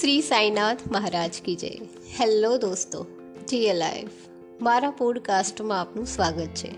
શ્રી 0.00 0.20
સાઈનાથ 0.20 0.78
મહારાજ 0.92 1.30
કી 1.44 1.56
જય. 1.56 1.68
હેલો 2.20 2.58
દોસ્તો 2.58 3.06
જી 3.48 3.72
લાઈફ 3.72 4.08
મારા 4.60 4.90
પોડકાસ્ટમાં 4.90 5.80
આપનું 5.80 6.06
સ્વાગત 6.06 6.46
છે. 6.46 6.68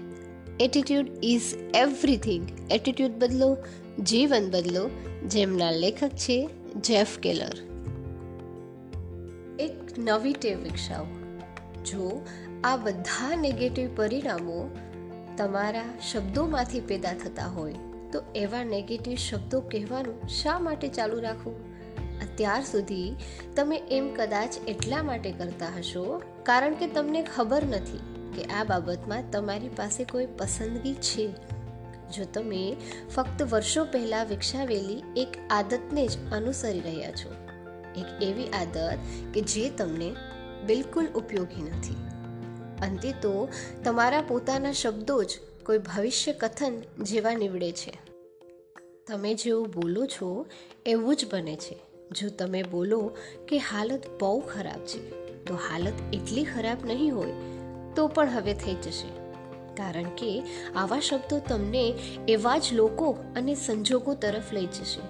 એટીટ્યુડ 0.61 1.07
ઇઝ 1.23 1.55
એવરીથિંગ 1.75 2.73
એટીટ્યુડ 2.73 3.11
બદલો, 3.11 3.57
જીવન 4.03 4.51
બદલો, 4.51 4.91
જેમના 5.29 5.71
લેખક 5.71 6.09
છે 6.09 6.49
જેફ 6.77 7.19
કેલર 7.19 7.59
એક 9.59 9.99
નવી 9.99 10.33
ટેવ 10.33 10.59
વિકસાવો. 10.59 11.37
જો 11.85 12.27
આ 12.65 12.77
બધા 12.77 13.37
નેગેટિવ 13.37 13.97
પરિણામો 13.97 14.71
તમારા 15.37 15.85
શબ્દોમાંથી 16.13 16.81
પેદા 16.81 17.13
થતા 17.13 17.47
હોય, 17.47 17.75
તો 18.13 18.23
એવા 18.35 18.65
નેગેટિવ 18.65 19.15
શબ્દો 19.15 19.61
કહેવાનું 19.61 20.29
શા 20.29 20.59
માટે 20.59 20.89
ચાલુ 20.89 21.21
રાખવું? 21.21 21.72
અત્યાર 22.21 22.63
સુધી 22.65 23.17
તમે 23.57 23.83
એમ 23.91 24.15
કદાચ 24.15 24.57
એટલા 24.69 25.03
માટે 25.03 25.33
કરતા 25.33 25.69
હશો, 25.79 26.23
કારણ 26.43 26.75
કે 26.75 26.87
તમને 26.87 27.23
ખબર 27.37 27.63
નથી 27.65 28.01
કે 28.37 28.43
આ 28.45 28.65
બાબતમાં 28.65 29.31
તમારી 29.33 29.69
પાસે 29.69 30.05
કોઈ 30.05 30.27
પસંદગી 30.27 30.95
છે. 30.95 31.27
જો 32.13 32.25
તમે 32.25 32.77
ફક્ત 33.15 33.43
વર્ષો 33.43 33.85
પહેલાં 33.85 34.27
વિકસાવેલી 34.27 35.03
એક 35.17 35.29
આદતને 35.51 36.07
જ 36.07 36.19
અનુસરી 36.33 36.81
રહ્યા 36.81 37.11
છો, 37.11 37.31
એક 37.97 38.23
એવી 38.23 38.49
આદત 38.49 38.99
કે 39.35 39.41
જે 39.41 39.71
તમને 39.71 40.15
બિલકુલ 40.67 41.07
ઉપયોગી 41.07 41.63
નથી. 41.63 41.97
અંતે 42.83 43.13
તો 43.13 43.49
તમારા 43.85 44.23
પોતાના 44.23 44.73
શબ્દો 44.73 45.23
જ 45.23 45.39
કોઈ 45.67 45.79
ભવિષ્ય 45.79 46.33
કથન 46.33 46.83
જેવા 47.03 47.35
નીવડે 47.35 47.73
છે. 47.73 47.93
તમે 49.07 49.35
જેવું 49.35 49.71
બોલો 49.71 50.07
છો, 50.07 50.47
એવું 50.87 51.17
જ 51.17 51.27
બને 51.33 51.57
છે. 51.57 51.92
જો 52.13 52.29
તમે 52.29 52.63
બોલો 52.63 53.01
કે 53.49 53.59
હાલત 53.59 54.07
બહુ 54.21 54.39
ખરાબ 54.41 54.85
છે, 54.87 55.03
તો 55.45 55.55
હાલત 55.55 55.93
એટલી 56.13 56.45
ખરાબ 56.45 56.87
નહીં 56.87 57.15
હોય, 57.15 57.35
તો 57.97 58.07
પણ 58.07 58.31
હવે 58.31 58.55
થઈ 58.55 58.75
જશે. 58.75 59.11
કારણ 59.77 60.09
કે 60.19 60.31
આવા 60.77 61.01
શબ્દો 61.01 61.39
તમને 61.49 61.85
એવા 62.29 62.59
જ 62.59 62.73
લોકો 62.73 63.17
અને 63.37 63.55
સંજોગો 63.55 64.15
તરફ 64.15 64.53
લઈ 64.53 64.67
જશે, 64.67 65.05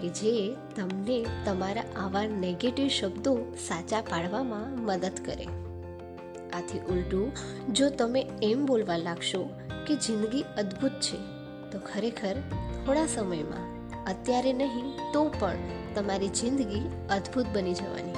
કે 0.00 0.08
જે 0.08 0.34
તમને 0.76 1.26
તમારા 1.44 1.84
આવા 1.96 2.26
નેગેટિવ 2.26 2.88
શબ્દો 2.88 3.32
સાચા 3.68 4.00
પાડવામાં 4.00 4.84
મદદ 4.84 5.16
કરે. 5.24 5.48
આથી 6.52 6.78
ઉલટું, 6.78 7.32
જો 7.72 7.90
તમે 7.90 8.26
એમ 8.42 8.66
બોલવા 8.66 8.96
લાગશો 8.96 9.42
કે 9.86 9.96
જિંદગી 9.96 10.44
અદ્ભુત 10.58 11.00
છે, 11.00 11.18
તો 11.70 11.78
ખરેખર 11.78 12.36
થોડા 12.86 13.06
સમયમાં, 13.06 13.66
અત્યારે 14.04 14.52
નહીં, 14.52 15.12
તો 15.12 15.24
પણ 15.40 15.56
તમારી 15.98 16.28
જિંદગી 16.28 16.80
અદ્ભુત 17.10 17.46
બની 17.54 17.74
જવાની. 17.74 18.12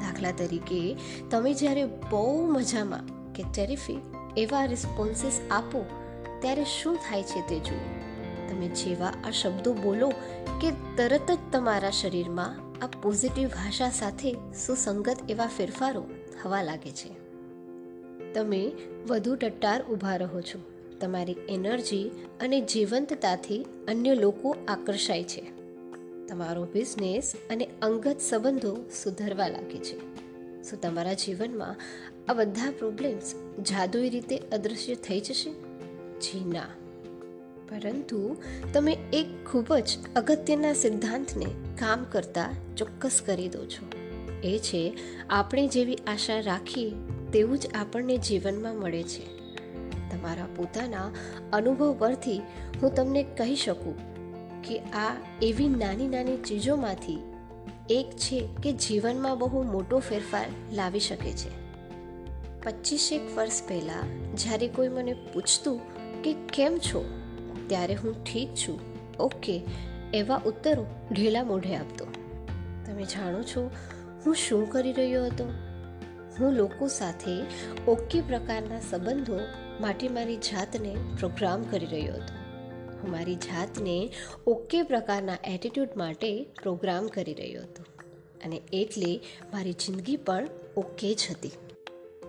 દાખલા 0.00 0.30
તરીકે, 0.30 0.96
તમે 1.30 1.54
જ્યારે 1.54 1.84
બહુ 1.84 2.46
મજામાં 2.46 3.32
કે 3.32 3.44
ટેરિફિક 3.54 3.98
એવા 4.36 4.64
રિસ્પોન્સીસ 4.64 5.40
આપો, 5.50 5.84
ત્યારે 6.40 6.64
શું 6.64 6.96
થાય 6.96 7.22
છે 7.22 7.48
તે 7.48 7.58
જુઓ. 7.58 7.78
તમે 8.50 8.68
જેવા 8.68 9.12
આ 9.24 9.30
શબ્દો 9.30 9.72
બોલો 9.72 10.12
કે 10.60 10.70
તરત 10.96 11.30
જ 11.30 11.38
તમારા 11.52 11.90
શરીરમાં 11.90 12.84
આ 12.84 12.86
પોઝિટિવ 12.86 13.48
ભાષા 13.48 13.90
સાથે 13.90 14.32
સુસંગત 14.66 15.16
એવા 15.28 15.46
ફેરફારો 15.46 16.04
થવા 16.42 16.62
લાગે 16.62 16.90
છે. 16.90 17.10
તમે 18.32 18.72
વધુ 19.08 19.36
ટટ્ટાર 19.36 19.82
ઊભા 19.82 20.16
રહો 20.16 20.40
છો. 20.40 20.58
તમારી 21.00 21.36
એનર્જી 21.48 22.10
અને 22.40 22.60
જીવંતતાથી 22.60 23.66
અન્ય 23.88 24.14
લોકો 24.14 24.56
આકર્ષાય 24.68 25.24
છે. 25.24 25.63
તમારો 26.28 26.64
બિઝનેસ 26.64 27.32
અને 27.50 27.68
અંગત 27.82 28.20
સંબંધો 28.20 28.76
સુધરવા 29.02 29.48
લાગે 29.48 29.78
છે. 29.78 29.98
શું 30.70 30.80
તમારા 30.80 31.12
જીવનમાં 31.12 31.76
આ 32.28 32.34
બધા 32.34 32.70
પ્રોબ્લેમ્સ 32.70 33.34
જાદુઈ 33.60 34.08
રીતે 34.08 34.38
અદૃશ્ય 34.38 34.94
થઈ 34.94 35.20
જશે? 35.20 35.50
જી 36.20 36.44
ના. 36.44 36.66
પરંતુ 37.68 38.36
તમે 38.72 38.96
એક 39.12 39.46
ખૂબ 39.46 39.76
જ 39.76 39.98
અગત્યના 40.16 40.72
સિદ્ધાંતને 40.72 41.46
કામ 41.78 42.04
કરતા 42.04 42.50
ચોક્કસ 42.76 43.22
કરી 43.26 43.48
દો 43.48 43.64
છો. 43.64 43.88
એ 44.44 44.58
છે, 44.58 44.98
આપણે 45.30 45.68
જેવી 45.68 45.96
આશા 45.96 46.40
રાખીએ 46.40 46.92
તેવું 47.32 47.58
જ 47.58 47.66
આપણને 47.74 48.16
જીવનમાં 48.16 48.74
મળે 48.74 49.02
છે. 49.02 49.26
તમારા 50.10 50.46
પોતાના 50.56 51.10
અનુભવ 51.52 51.96
પરથી 51.98 52.42
હું 52.82 52.94
તમને 52.94 53.22
કહી 53.22 53.56
શકું 53.56 54.13
કે 54.68 54.78
આ 54.78 55.16
એવી 55.42 55.68
નાની 55.68 56.08
નાની 56.08 56.36
ચીજોમાંથી 56.36 57.18
એક 57.90 58.10
છે 58.10 58.48
કે 58.62 58.72
જીવનમાં 58.72 59.38
બહુ 59.38 59.62
મોટો 59.62 59.98
ફેરફાર 59.98 60.46
લાવી 60.72 61.00
શકે 61.00 61.32
છે. 61.32 61.64
પચીસેક 62.62 63.20
વર્ષ 63.36 63.68
પહેલાં 63.68 64.34
જ્યારે 64.36 64.68
કોઈ 64.68 64.88
મને 64.88 65.12
પૂછતું 65.12 65.80
કે 66.22 66.32
કેમ 66.32 66.78
છો? 66.78 67.04
ત્યારે 67.66 67.94
હું 67.94 68.24
ઠીક 68.24 68.54
છું. 68.54 68.80
ઓકે. 69.20 69.62
એવા 70.14 70.40
ઉત્તરો 70.46 70.86
ઢેલા 71.12 71.44
મોઢે 71.44 71.76
આપતો. 71.76 72.06
તમે 72.86 73.02
જાણો 73.02 73.42
છો, 73.42 73.70
હું 74.26 74.34
શું 74.34 74.70
કરી 74.70 74.92
રહ્યો 74.92 75.24
હતો? 75.24 75.44
હું 76.40 76.52
લોકો 76.52 76.88
સાથે 76.88 77.42
ઓકે 77.88 78.20
પ્રકારના 78.20 78.80
સંબંધો 78.80 79.40
માટે 79.80 80.08
મારી 80.08 80.36
જાતને 80.36 80.96
પ્રોગ્રામ 81.18 81.62
કરી 81.62 81.86
રહ્યો 81.86 82.14
હતો. 82.14 82.43
હું 83.04 83.12
મારી 83.12 83.34
જાતને 83.34 84.10
ઓકે 84.46 84.82
પ્રકારના 84.82 85.36
એટીટ્યૂડ 85.44 85.88
માટે 85.96 86.46
પ્રોગ્રામ 86.62 87.06
કરી 87.06 87.34
રહ્યો 87.34 87.62
હતો. 87.62 87.84
અને 88.44 88.62
એટલે 88.72 89.20
મારી 89.52 89.72
જિંદગી 89.72 90.16
પણ 90.16 90.48
ઓકે 90.76 91.14
જ 91.14 91.18
હતી. 91.30 91.50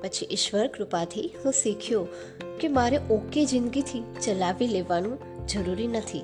પછી 0.02 0.28
ઈશ્વર 0.32 0.68
કૃપાથી 0.68 1.32
હું 1.46 1.54
શીખ્યો 1.54 2.08
કે 2.60 2.68
મારે 2.68 2.98
ઓકે 2.98 3.46
જિંદગીથી 3.46 4.04
ચલાવી 4.26 4.68
લેવાનું 4.68 5.48
જરૂરી 5.48 5.88
નથી. 5.88 6.24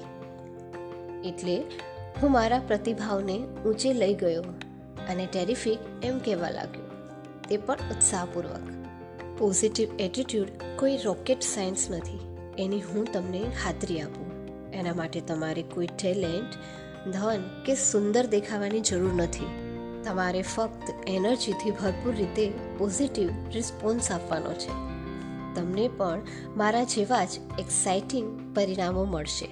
એટલે 1.25 1.63
હું 2.21 2.31
મારા 2.31 2.59
પ્રતિભાવને 2.59 3.39
ઊંચે 3.65 3.93
લઈ 3.93 4.13
ગયો 4.13 4.41
અને 5.09 5.27
ટેરિફિક 5.31 5.79
એમ 6.03 6.19
કહેવા 6.19 6.49
લાગ્યો. 6.49 6.89
તે 7.49 7.57
પણ 7.57 7.75
ઉત્સાહપૂર્વક. 7.75 8.85
પોઝિટિવ 9.39 9.87
એટીટ્યૂડ 9.99 10.47
કોઈ 10.79 10.97
રોકેટ 10.97 11.39
સાયન્સ 11.39 11.89
નથી. 11.89 12.19
એની 12.59 12.81
હું 12.81 13.13
તમને 13.13 13.41
ખાતરી 13.63 14.01
આપું. 14.01 14.30
એના 14.73 14.93
માટે 14.93 15.21
તમારે 15.21 15.61
કોઈ 15.61 15.87
ટેલેન્ટ, 15.87 16.53
ધન 17.09 17.63
કે 17.65 17.75
સુંદર 17.75 18.25
દેખાવાની 18.25 18.81
જરૂર 18.81 19.13
નથી. 19.13 19.71
તમારે 20.03 20.41
ફક્ત 20.41 21.09
એનર્જીથી 21.09 21.71
ભરપૂર 21.71 22.15
રીતે 22.15 22.53
પોઝિટિવ 22.77 23.29
રિસ્પોન્સ 23.51 24.11
આપવાનો 24.11 24.53
છે. 24.53 24.91
તમને 25.55 25.87
પણ 25.87 26.21
મારા 26.57 26.83
જેવા 26.83 27.25
જ 27.25 27.29
એક્સાઇટિંગ 27.59 28.55
પરિણામો 28.55 29.03
મળશે. 29.03 29.47